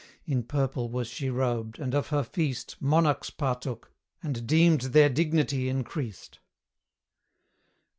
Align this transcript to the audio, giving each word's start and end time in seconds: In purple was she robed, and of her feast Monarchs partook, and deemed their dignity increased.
In 0.25 0.41
purple 0.41 0.89
was 0.89 1.07
she 1.09 1.29
robed, 1.29 1.77
and 1.77 1.93
of 1.93 2.07
her 2.07 2.23
feast 2.23 2.75
Monarchs 2.79 3.29
partook, 3.29 3.91
and 4.23 4.47
deemed 4.47 4.81
their 4.81 5.09
dignity 5.09 5.69
increased. 5.69 6.39